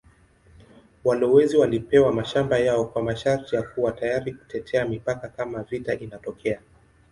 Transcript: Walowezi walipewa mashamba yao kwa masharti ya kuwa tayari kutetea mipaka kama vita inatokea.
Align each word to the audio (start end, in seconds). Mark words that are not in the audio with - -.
Walowezi 1.03 1.57
walipewa 1.57 2.13
mashamba 2.13 2.59
yao 2.59 2.85
kwa 2.85 3.01
masharti 3.03 3.55
ya 3.55 3.63
kuwa 3.63 3.91
tayari 3.91 4.33
kutetea 4.33 4.85
mipaka 4.85 5.27
kama 5.29 5.63
vita 5.63 5.93
inatokea. 5.93 6.61